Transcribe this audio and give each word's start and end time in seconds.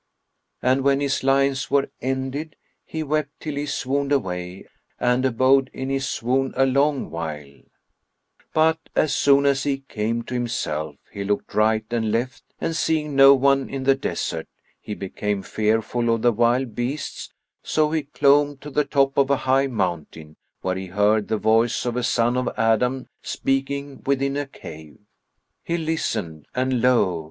And 0.63 0.81
when 0.83 0.99
his 0.99 1.23
lines 1.23 1.69
were 1.69 1.87
ended 2.01 2.55
he 2.83 3.03
wept, 3.03 3.39
till 3.39 3.53
he 3.53 3.67
swooned 3.67 4.11
away, 4.11 4.65
and 4.99 5.23
abode 5.23 5.69
in 5.73 5.91
his 5.91 6.09
swoon 6.09 6.55
a 6.57 6.65
long 6.65 7.11
while; 7.11 7.59
but 8.51 8.79
as 8.95 9.13
soon 9.13 9.45
as 9.45 9.61
he 9.61 9.81
came 9.87 10.23
to 10.23 10.33
himself, 10.33 10.95
he 11.11 11.23
looked 11.23 11.53
right 11.53 11.85
and 11.91 12.11
left 12.11 12.43
and 12.59 12.75
seeing 12.75 13.15
no 13.15 13.35
one 13.35 13.69
in 13.69 13.83
the 13.83 13.93
desert, 13.93 14.47
he 14.79 14.95
became 14.95 15.43
fearful 15.43 16.11
of 16.11 16.23
the 16.23 16.31
wild 16.33 16.73
beasts; 16.73 17.31
so 17.61 17.91
he 17.91 18.01
clomb 18.01 18.57
to 18.57 18.71
the 18.71 18.85
top 18.85 19.19
of 19.19 19.29
a 19.29 19.37
high 19.45 19.67
mountain, 19.67 20.35
where 20.61 20.75
he 20.77 20.87
heard 20.87 21.27
the 21.27 21.37
voice 21.37 21.85
of 21.85 21.95
a 21.95 22.01
son 22.01 22.35
of 22.37 22.49
Adam 22.57 23.05
speaking 23.21 24.01
within 24.07 24.35
a 24.35 24.47
cave. 24.47 24.97
He 25.63 25.77
listened 25.77 26.47
and 26.55 26.81
lo! 26.81 27.19